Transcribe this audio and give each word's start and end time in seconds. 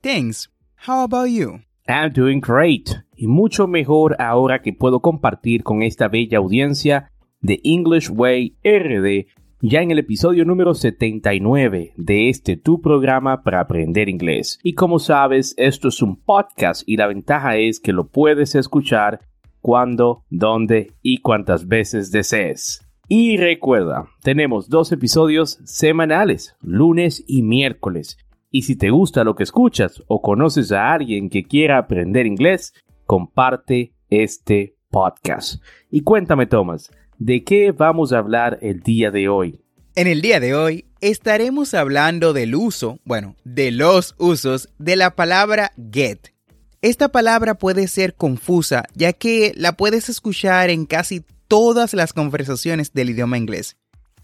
Thanks. 0.00 0.48
How 0.86 1.02
about 1.02 1.30
you? 1.30 1.60
I'm 1.88 2.12
doing 2.12 2.40
great. 2.40 2.90
Y 3.16 3.26
mucho 3.26 3.66
mejor 3.66 4.14
ahora 4.20 4.62
que 4.62 4.72
puedo 4.72 5.00
compartir 5.00 5.64
con 5.64 5.82
esta 5.82 6.08
bella 6.08 6.38
audiencia 6.38 7.10
de 7.40 7.60
English 7.64 8.10
Way 8.10 8.56
RD 8.62 9.26
ya 9.60 9.82
en 9.82 9.90
el 9.90 9.98
episodio 9.98 10.44
número 10.44 10.72
79 10.72 11.94
de 11.96 12.28
este 12.28 12.56
tu 12.56 12.80
programa 12.80 13.42
para 13.42 13.60
aprender 13.60 14.08
inglés. 14.08 14.60
Y 14.62 14.74
como 14.74 15.00
sabes, 15.00 15.54
esto 15.56 15.88
es 15.88 16.00
un 16.00 16.16
podcast 16.16 16.82
y 16.86 16.96
la 16.96 17.08
ventaja 17.08 17.56
es 17.56 17.80
que 17.80 17.92
lo 17.92 18.06
puedes 18.08 18.54
escuchar 18.54 19.20
cuando, 19.60 20.24
dónde 20.30 20.92
y 21.02 21.18
cuántas 21.18 21.66
veces 21.66 22.12
desees. 22.12 22.86
Y 23.08 23.36
recuerda, 23.36 24.06
tenemos 24.22 24.68
dos 24.68 24.92
episodios 24.92 25.58
semanales, 25.64 26.54
lunes 26.60 27.24
y 27.26 27.42
miércoles. 27.42 28.16
Y 28.50 28.62
si 28.62 28.76
te 28.76 28.90
gusta 28.90 29.24
lo 29.24 29.34
que 29.34 29.42
escuchas 29.42 30.02
o 30.06 30.22
conoces 30.22 30.72
a 30.72 30.92
alguien 30.92 31.28
que 31.28 31.44
quiera 31.44 31.78
aprender 31.78 32.26
inglés, 32.26 32.72
comparte 33.04 33.92
este 34.08 34.76
podcast. 34.90 35.62
Y 35.90 36.02
cuéntame, 36.02 36.46
Thomas, 36.46 36.90
¿de 37.18 37.44
qué 37.44 37.72
vamos 37.72 38.12
a 38.12 38.18
hablar 38.18 38.58
el 38.62 38.80
día 38.80 39.10
de 39.10 39.28
hoy? 39.28 39.60
En 39.94 40.06
el 40.06 40.22
día 40.22 40.40
de 40.40 40.54
hoy 40.54 40.86
estaremos 41.00 41.74
hablando 41.74 42.32
del 42.32 42.54
uso, 42.54 43.00
bueno, 43.04 43.36
de 43.44 43.70
los 43.70 44.14
usos 44.18 44.70
de 44.78 44.96
la 44.96 45.14
palabra 45.14 45.72
get. 45.92 46.32
Esta 46.80 47.08
palabra 47.08 47.54
puede 47.54 47.88
ser 47.88 48.14
confusa 48.14 48.84
ya 48.94 49.12
que 49.12 49.52
la 49.56 49.72
puedes 49.72 50.08
escuchar 50.08 50.70
en 50.70 50.86
casi 50.86 51.24
todas 51.48 51.92
las 51.92 52.12
conversaciones 52.12 52.92
del 52.92 53.10
idioma 53.10 53.36
inglés 53.36 53.76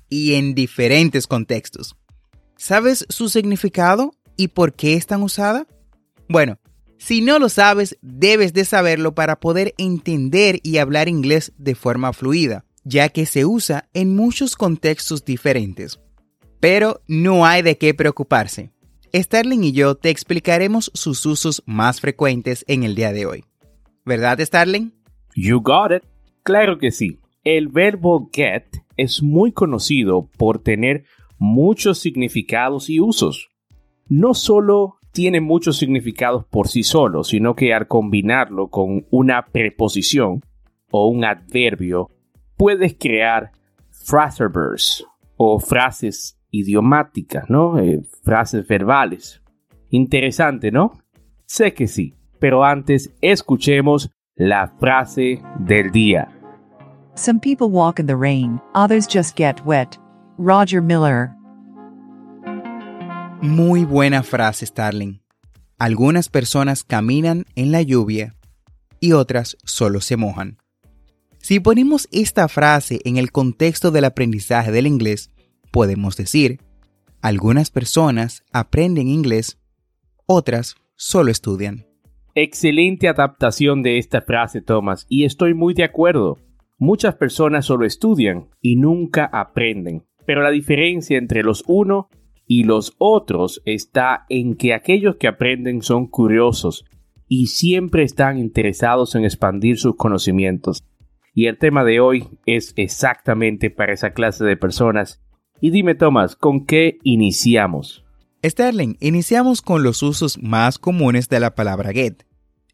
y 0.08 0.34
en 0.34 0.54
diferentes 0.54 1.26
contextos. 1.26 1.96
¿Sabes 2.56 3.06
su 3.08 3.28
significado 3.28 4.12
y 4.36 4.48
por 4.48 4.74
qué 4.74 4.94
es 4.94 5.06
tan 5.06 5.22
usada? 5.22 5.66
Bueno, 6.28 6.58
si 6.98 7.20
no 7.20 7.38
lo 7.38 7.48
sabes, 7.48 7.98
debes 8.00 8.52
de 8.52 8.64
saberlo 8.64 9.14
para 9.14 9.40
poder 9.40 9.74
entender 9.76 10.60
y 10.62 10.78
hablar 10.78 11.08
inglés 11.08 11.52
de 11.58 11.74
forma 11.74 12.12
fluida, 12.12 12.64
ya 12.84 13.08
que 13.08 13.26
se 13.26 13.44
usa 13.44 13.88
en 13.92 14.14
muchos 14.16 14.56
contextos 14.56 15.24
diferentes. 15.24 16.00
Pero 16.60 17.02
no 17.06 17.44
hay 17.44 17.62
de 17.62 17.76
qué 17.76 17.92
preocuparse. 17.92 18.70
Starling 19.12 19.64
y 19.64 19.72
yo 19.72 19.96
te 19.96 20.10
explicaremos 20.10 20.90
sus 20.94 21.24
usos 21.26 21.62
más 21.66 22.00
frecuentes 22.00 22.64
en 22.68 22.84
el 22.84 22.94
día 22.94 23.12
de 23.12 23.26
hoy. 23.26 23.44
¿Verdad, 24.04 24.40
Starling? 24.40 24.92
You 25.34 25.60
got 25.60 25.92
it. 25.92 26.04
Claro 26.42 26.78
que 26.78 26.90
sí. 26.90 27.20
El 27.44 27.68
verbo 27.68 28.30
get 28.32 28.64
es 28.96 29.22
muy 29.22 29.52
conocido 29.52 30.30
por 30.36 30.62
tener 30.62 31.04
muchos 31.38 31.98
significados 31.98 32.90
y 32.90 33.00
usos. 33.00 33.50
No 34.08 34.34
solo 34.34 34.98
tiene 35.12 35.40
muchos 35.40 35.78
significados 35.78 36.44
por 36.44 36.68
sí 36.68 36.82
solo, 36.82 37.22
sino 37.22 37.54
que 37.54 37.72
al 37.72 37.86
combinarlo 37.86 38.68
con 38.68 39.06
una 39.10 39.46
preposición 39.46 40.42
o 40.90 41.08
un 41.08 41.24
adverbio, 41.24 42.10
puedes 42.56 42.96
crear 42.98 43.52
phraserbers 43.90 45.04
o 45.36 45.58
frases 45.58 46.38
idiomáticas, 46.50 47.48
¿no? 47.48 47.78
Eh, 47.78 48.02
frases 48.22 48.66
verbales. 48.66 49.42
Interesante, 49.90 50.70
¿no? 50.70 50.92
Sé 51.46 51.74
que 51.74 51.86
sí, 51.86 52.14
pero 52.38 52.64
antes 52.64 53.14
escuchemos 53.20 54.10
la 54.34 54.68
frase 54.78 55.40
del 55.58 55.90
día. 55.90 56.28
Some 57.14 57.38
people 57.38 57.68
walk 57.68 58.00
in 58.00 58.06
the 58.06 58.16
rain, 58.16 58.60
others 58.74 59.06
just 59.06 59.36
get 59.36 59.64
wet. 59.64 59.98
Roger 60.36 60.82
Miller. 60.82 61.30
Muy 63.40 63.84
buena 63.84 64.24
frase, 64.24 64.66
Starling. 64.66 65.20
Algunas 65.78 66.28
personas 66.28 66.82
caminan 66.82 67.44
en 67.54 67.70
la 67.70 67.82
lluvia 67.82 68.34
y 68.98 69.12
otras 69.12 69.56
solo 69.64 70.00
se 70.00 70.16
mojan. 70.16 70.58
Si 71.38 71.60
ponemos 71.60 72.08
esta 72.10 72.48
frase 72.48 73.00
en 73.04 73.16
el 73.16 73.30
contexto 73.30 73.92
del 73.92 74.06
aprendizaje 74.06 74.72
del 74.72 74.88
inglés, 74.88 75.30
podemos 75.70 76.16
decir, 76.16 76.58
algunas 77.22 77.70
personas 77.70 78.44
aprenden 78.52 79.06
inglés, 79.06 79.60
otras 80.26 80.74
solo 80.96 81.30
estudian. 81.30 81.86
Excelente 82.34 83.06
adaptación 83.06 83.82
de 83.82 83.98
esta 83.98 84.20
frase, 84.20 84.62
Thomas, 84.62 85.06
y 85.08 85.26
estoy 85.26 85.54
muy 85.54 85.74
de 85.74 85.84
acuerdo. 85.84 86.38
Muchas 86.76 87.14
personas 87.14 87.66
solo 87.66 87.86
estudian 87.86 88.48
y 88.60 88.74
nunca 88.74 89.26
aprenden. 89.26 90.02
Pero 90.26 90.42
la 90.42 90.50
diferencia 90.50 91.18
entre 91.18 91.42
los 91.42 91.64
uno 91.66 92.08
y 92.46 92.64
los 92.64 92.94
otros 92.98 93.62
está 93.64 94.26
en 94.28 94.56
que 94.56 94.74
aquellos 94.74 95.16
que 95.16 95.28
aprenden 95.28 95.82
son 95.82 96.06
curiosos 96.06 96.84
y 97.28 97.46
siempre 97.46 98.02
están 98.02 98.38
interesados 98.38 99.14
en 99.14 99.24
expandir 99.24 99.78
sus 99.78 99.96
conocimientos. 99.96 100.84
Y 101.34 101.46
el 101.46 101.58
tema 101.58 101.84
de 101.84 102.00
hoy 102.00 102.28
es 102.46 102.72
exactamente 102.76 103.70
para 103.70 103.92
esa 103.92 104.12
clase 104.12 104.44
de 104.44 104.56
personas. 104.56 105.20
Y 105.60 105.70
dime, 105.70 105.94
Thomas, 105.94 106.36
¿con 106.36 106.64
qué 106.64 106.98
iniciamos? 107.02 108.04
Sterling, 108.44 108.96
iniciamos 109.00 109.62
con 109.62 109.82
los 109.82 110.02
usos 110.02 110.38
más 110.42 110.78
comunes 110.78 111.28
de 111.28 111.40
la 111.40 111.54
palabra 111.54 111.92
get. 111.92 112.24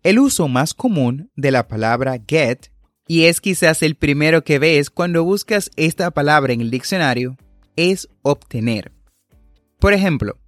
El 0.03 0.19
uso 0.19 0.49
más 0.49 0.75
común 0.75 1.31
de 1.37 1.53
la 1.53 1.69
palabra 1.69 2.19
get 2.27 2.72
y 3.06 3.25
es 3.25 3.41
quizás 3.41 3.83
el 3.83 3.94
primero 3.94 4.44
que 4.44 4.59
ves 4.59 4.91
cuando 4.91 5.25
buscas 5.25 5.71
esta 5.77 6.10
palabra 6.10 6.53
en 6.53 6.60
el 6.60 6.71
diccionario, 6.71 7.36
es 7.77 8.09
obtener. 8.22 8.93
Por 9.78 9.93
ejemplo, 9.93 10.39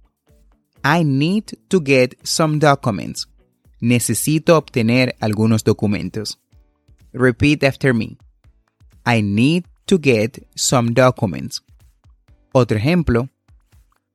I 0.83 1.03
need 1.03 1.45
to 1.69 1.81
get 1.83 2.15
some 2.23 2.59
documents. 2.59 3.27
Necesito 3.79 4.57
obtener 4.57 5.15
algunos 5.19 5.63
documentos. 5.63 6.39
Repeat 7.13 7.63
after 7.63 7.93
me. 7.93 8.17
I 9.05 9.21
need 9.21 9.65
to 9.85 9.99
get 9.99 10.45
some 10.55 10.93
documents. 10.93 11.63
Otro 12.53 12.77
ejemplo. 12.77 13.29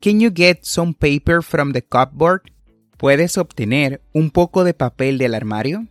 Can 0.01 0.21
you 0.21 0.31
get 0.31 0.61
some 0.63 0.95
paper 0.95 1.43
from 1.43 1.73
the 1.73 1.83
cupboard? 1.83 2.51
¿Puedes 2.99 3.37
obtener 3.39 4.01
un 4.13 4.31
poco 4.31 4.65
de 4.65 4.75
papel 4.75 5.19
del 5.19 5.35
armario? 5.35 5.89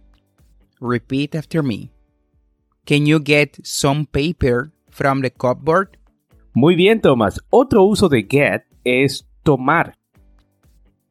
Repeat 0.80 1.36
after 1.36 1.64
me. 1.64 1.92
Can 2.86 3.06
you 3.06 3.20
get 3.20 3.58
some 3.64 4.06
paper 4.06 4.72
from 4.90 5.22
the 5.22 5.32
cupboard? 5.32 5.98
Muy 6.60 6.76
bien, 6.76 7.02
Thomas. 7.02 7.40
Otro 7.52 7.84
uso 7.84 8.10
de 8.10 8.24
get 8.28 8.64
es 8.84 9.30
tomar. 9.44 9.94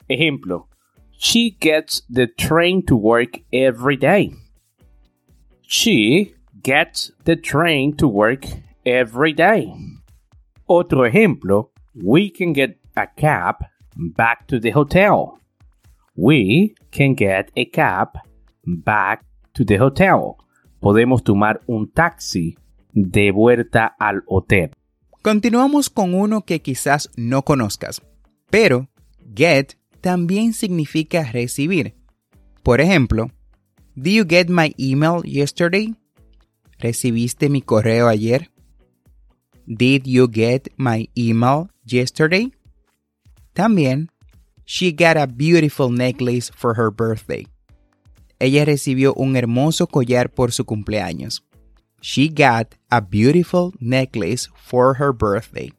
Ejemplo. 0.08 0.66
She 1.12 1.56
gets 1.60 2.04
the 2.12 2.26
train 2.26 2.84
to 2.87 2.96
work 2.96 3.44
every 3.52 3.96
day. 3.96 4.32
She 5.62 6.34
gets 6.64 7.12
the 7.22 7.37
train 7.37 7.94
to 7.98 8.08
work 8.08 8.44
every 8.84 9.32
day. 9.32 9.72
Otro 10.66 11.04
ejemplo, 11.04 11.70
we 11.94 12.28
can 12.28 12.52
get 12.52 12.81
a 12.96 13.06
cab 13.06 13.64
back 13.94 14.48
to 14.48 14.58
the 14.58 14.72
hotel. 14.72 15.38
We 16.16 16.75
can 16.90 17.14
get 17.14 17.52
a 17.54 17.66
cab 17.66 18.19
back 18.66 19.25
to 19.54 19.64
the 19.64 19.76
hotel. 19.76 20.38
Podemos 20.82 21.22
tomar 21.22 21.60
un 21.69 21.87
taxi 21.93 22.56
de 22.93 23.31
vuelta 23.31 23.94
al 24.00 24.25
hotel. 24.26 24.72
Continuamos 25.26 25.90
con 25.90 26.14
uno 26.14 26.43
que 26.43 26.62
quizás 26.62 27.11
no 27.17 27.43
conozcas, 27.43 28.00
pero 28.49 28.88
get 29.34 29.73
también 30.00 30.52
significa 30.52 31.25
recibir. 31.32 31.96
Por 32.62 32.81
ejemplo, 32.81 33.32
¿Did 33.96 34.19
you 34.19 34.25
get 34.28 34.49
my 34.49 34.73
email 34.78 35.25
yesterday? 35.25 35.96
¿Recibiste 36.78 37.49
mi 37.49 37.61
correo 37.61 38.06
ayer? 38.06 38.52
Did 39.67 40.05
you 40.05 40.31
get 40.32 40.69
my 40.76 41.11
email 41.17 41.70
yesterday? 41.84 42.52
También, 43.52 44.12
she 44.64 44.93
got 44.93 45.17
a 45.17 45.26
beautiful 45.26 45.90
necklace 45.90 46.52
for 46.55 46.79
her 46.79 46.93
birthday. 46.93 47.49
Ella 48.38 48.64
recibió 48.64 49.12
un 49.14 49.34
hermoso 49.34 49.88
collar 49.88 50.32
por 50.32 50.52
su 50.52 50.64
cumpleaños. 50.64 51.43
She 52.08 52.29
got 52.29 52.76
a 52.88 53.00
beautiful 53.00 53.75
necklace 53.81 54.49
for 54.55 54.94
her 54.94 55.12
birthday. 55.12 55.73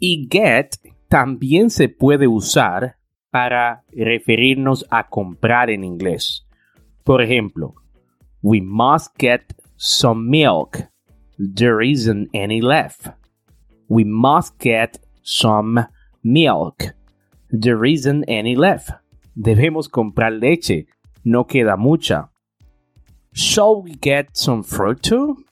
Y 0.00 0.26
get 0.26 0.78
también 1.10 1.68
se 1.68 1.88
puede 1.88 2.26
usar 2.26 2.96
para 3.30 3.82
referirnos 3.92 4.86
a 4.90 5.06
comprar 5.10 5.68
en 5.68 5.84
inglés. 5.84 6.46
Por 7.04 7.20
ejemplo, 7.20 7.74
we 8.40 8.62
must 8.62 9.14
get 9.18 9.52
some 9.76 10.30
milk. 10.30 10.78
There 11.38 11.82
isn't 11.82 12.30
any 12.32 12.62
left. 12.62 13.10
We 13.86 14.04
must 14.04 14.58
get 14.58 14.98
some 15.22 15.86
milk. 16.24 16.84
There 17.50 17.84
isn't 17.84 18.24
any 18.28 18.56
left. 18.56 18.92
Debemos 19.36 19.90
comprar 19.90 20.32
leche. 20.32 20.86
No 21.22 21.44
queda 21.44 21.76
mucha. 21.76 22.30
Shall 23.34 23.82
we 23.82 23.92
get 24.00 24.38
some 24.38 24.62
fruit 24.62 25.02
too? 25.02 25.44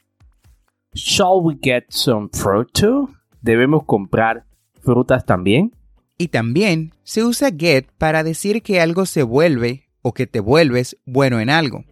Shall 0.99 1.41
we 1.41 1.55
get 1.62 1.85
some 1.91 2.29
fruit 2.33 2.73
too? 2.73 3.09
Debemos 3.41 3.85
comprar 3.85 4.45
frutas 4.83 5.25
también. 5.25 5.73
Y 6.19 6.29
también 6.29 6.93
se 7.05 7.23
usa 7.23 7.50
get 7.56 7.87
para 7.99 8.25
decir 8.25 8.62
que 8.62 8.81
algo 8.81 9.06
se 9.06 9.23
vuelve 9.23 9.89
o 10.03 10.12
que 10.12 10.27
te 10.27 10.41
vuelves 10.41 10.97
bueno 11.06 11.39
en 11.39 11.50
algo. 11.50 11.85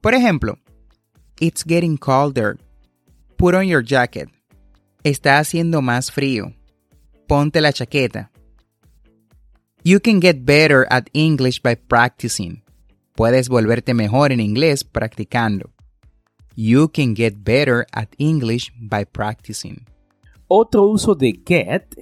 Por 0.00 0.14
ejemplo, 0.14 0.58
It's 1.38 1.62
getting 1.62 1.98
colder. 1.98 2.56
Put 3.36 3.54
on 3.54 3.66
your 3.66 3.84
jacket. 3.84 4.30
Está 5.04 5.38
haciendo 5.38 5.82
más 5.82 6.10
frío. 6.10 6.54
Ponte 7.28 7.60
la 7.60 7.74
chaqueta. 7.74 8.30
You 9.84 10.00
can 10.00 10.22
get 10.22 10.46
better 10.46 10.86
at 10.88 11.10
English 11.12 11.60
by 11.60 11.76
practicing. 11.76 12.62
Puedes 13.14 13.50
volverte 13.50 13.92
mejor 13.92 14.32
en 14.32 14.40
inglés 14.40 14.82
practicando. 14.82 15.75
You 16.56 16.88
can 16.88 17.14
get 17.14 17.44
better 17.44 17.86
at 17.92 18.08
English 18.18 18.72
by 18.80 19.04
practicing. 19.04 19.84
Otro 20.48 20.84
uso 20.84 21.14
de 21.14 21.32
get 21.44 21.94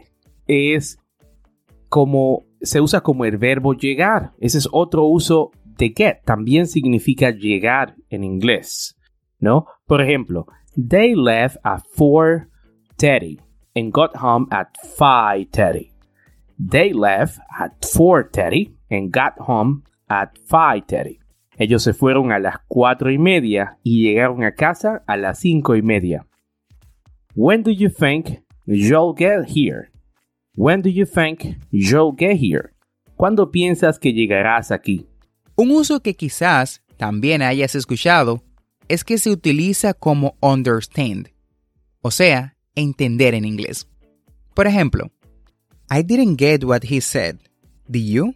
es 0.47 0.99
como 1.89 2.47
se 2.63 2.81
usa 2.81 3.01
como 3.01 3.25
el 3.25 3.37
verbo 3.37 3.75
llegar. 3.75 4.33
Ese 4.39 4.59
es 4.59 4.69
otro 4.71 5.05
uso 5.05 5.51
de 5.77 5.93
get. 5.97 6.23
También 6.25 6.67
significa 6.67 7.31
llegar 7.31 7.97
en 8.11 8.23
inglés, 8.23 8.97
¿no? 9.41 9.67
Por 9.87 10.01
ejemplo, 10.01 10.47
they 10.77 11.15
left 11.15 11.57
at 11.65 11.83
4.30 11.97 13.41
and 13.75 13.93
got 13.93 14.15
home 14.17 14.47
at 14.51 14.69
5.30. 14.99 15.91
They 16.59 16.93
left 16.93 17.41
at 17.59 17.81
4.30 17.81 18.73
and 18.91 19.13
got 19.13 19.35
home 19.39 19.83
at 20.09 20.35
5.30. 20.49 21.19
Ellos 21.59 21.83
se 21.83 21.93
fueron 21.93 22.33
a 22.33 22.39
las 22.39 22.57
cuatro 22.67 23.11
y 23.11 23.19
media 23.19 23.79
y 23.83 24.03
llegaron 24.03 24.43
a 24.45 24.55
casa 24.55 25.03
a 25.07 25.17
las 25.17 25.39
cinco 25.39 25.77
y 25.77 25.83
media. 25.83 26.27
When 27.35 27.63
do 27.63 27.71
you 27.71 27.91
think 27.91 28.41
you'll 28.67 29.15
get 29.17 29.49
here? 29.49 29.91
When 30.57 30.83
do 30.83 30.91
you 30.91 31.05
think 31.07 31.59
you'll 31.71 32.15
get 32.17 32.39
here? 32.41 32.71
¿Cuándo 33.17 33.51
piensas 33.51 33.99
que 33.99 34.13
llegarás 34.13 34.71
aquí? 34.71 35.07
Un 35.57 35.71
uso 35.71 36.01
que 36.01 36.15
quizás 36.15 36.83
también 36.97 37.43
hayas 37.43 37.75
escuchado 37.75 38.43
es 38.89 39.05
que 39.05 39.19
se 39.19 39.31
utiliza 39.31 39.95
como 39.95 40.37
understand, 40.41 41.31
o 42.03 42.11
sea, 42.11 42.57
entender 42.75 43.35
en 43.35 43.45
inglés. 43.45 43.89
Por 44.55 44.67
ejemplo, 44.67 45.11
I 45.91 46.03
didn't 46.03 46.39
get 46.39 46.65
what 46.65 46.83
he 46.85 47.01
said. 47.01 47.37
Did 47.89 48.09
you? 48.09 48.35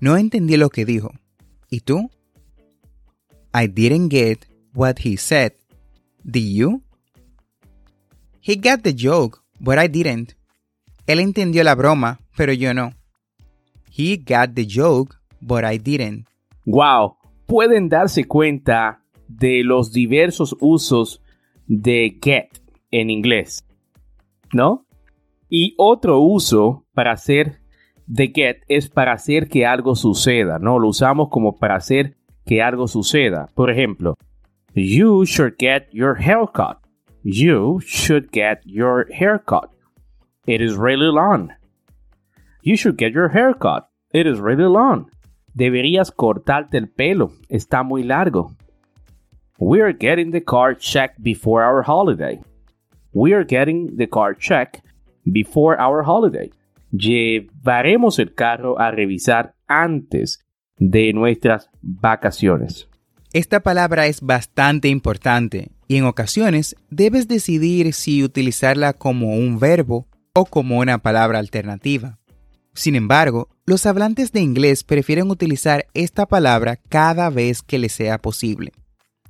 No 0.00 0.16
entendí 0.16 0.56
lo 0.56 0.70
que 0.70 0.84
dijo. 0.84 1.12
¿Y 1.70 1.80
tú? 1.80 2.10
I 3.54 3.66
didn't 3.66 4.08
get 4.08 4.46
what 4.74 5.00
he 5.00 5.16
said. 5.16 5.52
Did 6.24 6.44
you? 6.44 6.82
He 8.40 8.56
got 8.56 8.82
the 8.82 8.94
joke, 8.94 9.42
but 9.60 9.78
I 9.78 9.88
didn't. 9.88 10.34
Él 11.06 11.20
entendió 11.20 11.62
la 11.64 11.74
broma, 11.74 12.20
pero 12.36 12.52
yo 12.52 12.72
no. 12.72 12.92
He 13.90 14.16
got 14.16 14.54
the 14.54 14.66
joke, 14.66 15.16
but 15.40 15.64
I 15.64 15.78
didn't. 15.78 16.26
Wow, 16.64 17.18
pueden 17.46 17.88
darse 17.88 18.24
cuenta 18.24 19.02
de 19.28 19.62
los 19.64 19.92
diversos 19.92 20.56
usos 20.60 21.20
de 21.66 22.18
get 22.22 22.60
en 22.90 23.10
inglés, 23.10 23.66
¿no? 24.52 24.86
Y 25.48 25.74
otro 25.76 26.20
uso 26.20 26.86
para 26.94 27.12
hacer 27.12 27.60
de 28.06 28.32
get 28.34 28.62
es 28.68 28.88
para 28.88 29.12
hacer 29.12 29.48
que 29.48 29.66
algo 29.66 29.94
suceda, 29.94 30.58
¿no? 30.58 30.78
Lo 30.78 30.88
usamos 30.88 31.28
como 31.30 31.58
para 31.58 31.76
hacer 31.76 32.16
que 32.44 32.62
algo 32.62 32.88
suceda. 32.88 33.48
Por 33.54 33.70
ejemplo, 33.70 34.16
you 34.74 35.24
should 35.24 35.56
get 35.58 35.88
your 35.92 36.16
haircut. 36.16 36.78
You 37.22 37.80
should 37.80 38.30
get 38.32 38.62
your 38.64 39.06
haircut. 39.12 39.70
It 40.46 40.60
is 40.60 40.76
really 40.76 41.10
long. 41.12 41.50
You 42.62 42.76
should 42.76 42.96
get 42.96 43.12
your 43.12 43.28
haircut. 43.28 43.88
It 44.12 44.26
is 44.26 44.40
really 44.40 44.68
long. 44.68 45.10
Deberías 45.54 46.10
cortarte 46.10 46.78
el 46.78 46.88
pelo. 46.88 47.32
Está 47.48 47.84
muy 47.84 48.02
largo. 48.02 48.56
We 49.58 49.80
are 49.80 49.92
getting 49.92 50.32
the 50.32 50.40
car 50.40 50.74
checked 50.74 51.22
before 51.22 51.62
our 51.62 51.82
holiday. 51.82 52.40
We 53.12 53.34
are 53.34 53.44
getting 53.44 53.96
the 53.96 54.06
car 54.06 54.34
checked 54.34 54.82
before 55.30 55.78
our 55.78 56.02
holiday. 56.02 56.50
Llevaremos 56.92 58.18
el 58.18 58.34
carro 58.34 58.78
a 58.78 58.90
revisar 58.90 59.54
antes 59.68 60.44
de 60.90 61.12
nuestras 61.12 61.70
vacaciones. 61.80 62.88
Esta 63.32 63.60
palabra 63.60 64.06
es 64.06 64.20
bastante 64.20 64.88
importante 64.88 65.70
y 65.86 65.96
en 65.96 66.04
ocasiones 66.04 66.76
debes 66.90 67.28
decidir 67.28 67.92
si 67.94 68.24
utilizarla 68.24 68.92
como 68.92 69.36
un 69.36 69.58
verbo 69.58 70.08
o 70.34 70.44
como 70.44 70.78
una 70.78 70.98
palabra 70.98 71.38
alternativa. 71.38 72.18
Sin 72.74 72.96
embargo, 72.96 73.48
los 73.64 73.86
hablantes 73.86 74.32
de 74.32 74.40
inglés 74.40 74.82
prefieren 74.82 75.30
utilizar 75.30 75.86
esta 75.94 76.26
palabra 76.26 76.76
cada 76.88 77.30
vez 77.30 77.62
que 77.62 77.78
les 77.78 77.92
sea 77.92 78.18
posible, 78.18 78.72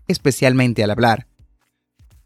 especialmente 0.08 0.82
al 0.82 0.90
hablar. 0.90 1.26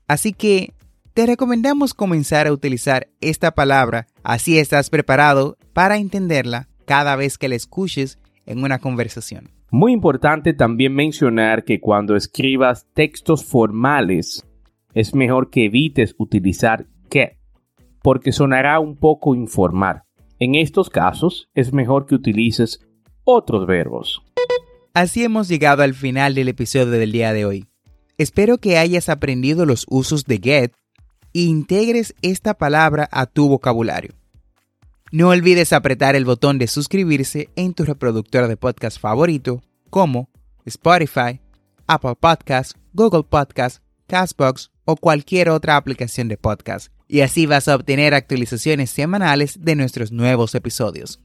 Así 0.06 0.32
que 0.32 0.72
te 1.14 1.26
recomendamos 1.26 1.94
comenzar 1.94 2.46
a 2.46 2.52
utilizar 2.52 3.08
esta 3.20 3.54
palabra 3.54 4.06
así 4.22 4.58
estás 4.58 4.88
preparado 4.88 5.56
para 5.72 5.96
entenderla 5.96 6.68
cada 6.84 7.16
vez 7.16 7.38
que 7.38 7.48
la 7.48 7.56
escuches 7.56 8.18
en 8.46 8.62
una 8.62 8.78
conversación. 8.78 9.50
Muy 9.70 9.92
importante 9.92 10.54
también 10.54 10.94
mencionar 10.94 11.64
que 11.64 11.80
cuando 11.80 12.16
escribas 12.16 12.86
textos 12.94 13.44
formales 13.44 14.46
es 14.94 15.14
mejor 15.14 15.50
que 15.50 15.66
evites 15.66 16.14
utilizar 16.16 16.86
get, 17.10 17.36
porque 18.02 18.32
sonará 18.32 18.80
un 18.80 18.96
poco 18.96 19.34
informal. 19.34 20.04
En 20.38 20.54
estos 20.54 20.88
casos 20.88 21.50
es 21.54 21.72
mejor 21.72 22.06
que 22.06 22.14
utilices 22.14 22.80
otros 23.24 23.66
verbos. 23.66 24.22
Así 24.94 25.24
hemos 25.24 25.48
llegado 25.48 25.82
al 25.82 25.94
final 25.94 26.34
del 26.34 26.48
episodio 26.48 26.90
del 26.90 27.12
día 27.12 27.32
de 27.32 27.44
hoy. 27.44 27.66
Espero 28.16 28.58
que 28.58 28.78
hayas 28.78 29.10
aprendido 29.10 29.66
los 29.66 29.84
usos 29.90 30.24
de 30.24 30.38
get 30.38 30.72
e 31.34 31.40
integres 31.40 32.14
esta 32.22 32.54
palabra 32.54 33.06
a 33.12 33.26
tu 33.26 33.48
vocabulario. 33.48 34.14
No 35.12 35.28
olvides 35.28 35.72
apretar 35.72 36.16
el 36.16 36.24
botón 36.24 36.58
de 36.58 36.66
suscribirse 36.66 37.48
en 37.54 37.74
tu 37.74 37.84
reproductor 37.84 38.48
de 38.48 38.56
podcast 38.56 39.00
favorito 39.00 39.62
como 39.88 40.28
Spotify, 40.64 41.40
Apple 41.86 42.16
Podcasts, 42.18 42.74
Google 42.92 43.22
Podcasts, 43.22 43.82
Castbox 44.08 44.72
o 44.84 44.96
cualquier 44.96 45.50
otra 45.50 45.76
aplicación 45.76 46.26
de 46.26 46.36
podcast. 46.36 46.92
Y 47.06 47.20
así 47.20 47.46
vas 47.46 47.68
a 47.68 47.76
obtener 47.76 48.14
actualizaciones 48.14 48.90
semanales 48.90 49.62
de 49.62 49.76
nuestros 49.76 50.10
nuevos 50.10 50.56
episodios. 50.56 51.22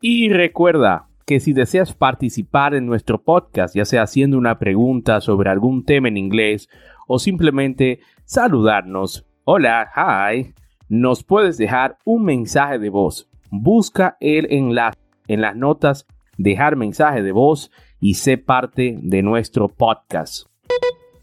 Y 0.00 0.30
recuerda 0.30 1.08
que 1.26 1.40
si 1.40 1.52
deseas 1.52 1.92
participar 1.92 2.74
en 2.74 2.86
nuestro 2.86 3.22
podcast, 3.22 3.76
ya 3.76 3.84
sea 3.84 4.04
haciendo 4.04 4.38
una 4.38 4.58
pregunta 4.58 5.20
sobre 5.20 5.50
algún 5.50 5.84
tema 5.84 6.08
en 6.08 6.16
inglés 6.16 6.70
o 7.06 7.18
simplemente 7.18 8.00
saludarnos, 8.24 9.26
Hola, 9.46 9.90
hi. 9.94 10.54
Nos 10.88 11.24
puedes 11.24 11.56
dejar 11.56 11.98
un 12.04 12.24
mensaje 12.24 12.78
de 12.78 12.90
voz. 12.90 13.28
Busca 13.50 14.16
el 14.20 14.52
enlace 14.52 14.98
en 15.28 15.40
las 15.40 15.56
notas, 15.56 16.06
dejar 16.36 16.76
mensaje 16.76 17.22
de 17.22 17.32
voz 17.32 17.70
y 18.00 18.14
sé 18.14 18.36
parte 18.36 18.96
de 19.00 19.22
nuestro 19.22 19.68
podcast. 19.68 20.46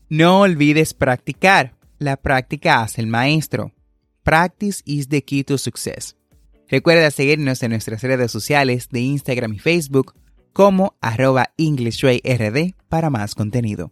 No 0.10 0.42
olvides 0.42 0.94
practicar. 0.94 1.76
La 2.00 2.18
práctica 2.18 2.82
hace 2.82 3.02
el 3.02 3.08
maestro. 3.08 3.72
Practice 4.24 4.82
is 4.86 5.08
the 5.08 5.24
key 5.24 5.44
to 5.44 5.58
success. 5.58 6.16
Recuerda 6.68 7.12
seguirnos 7.12 7.62
en 7.64 7.72
nuestras 7.72 8.02
redes 8.02 8.32
sociales 8.32 8.90
de 8.90 9.02
Instagram 9.02 9.54
y 9.54 9.60
Facebook 9.60 10.14
como 10.54 10.96
arroba 11.02 11.52
EnglishWayRD 11.58 12.76
para 12.90 13.10
más 13.10 13.36
contenido. 13.36 13.92